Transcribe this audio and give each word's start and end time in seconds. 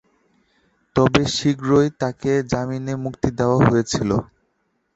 তবে 0.95 1.21
শীঘ্রই 1.35 1.89
তাকে 2.01 2.31
জামিনে 2.51 2.93
মুক্তি 3.03 3.29
দেওয়া 3.39 3.57
হয়েছিল। 3.67 4.09